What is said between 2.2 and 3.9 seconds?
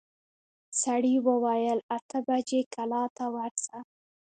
بجې کلا ته ورسه.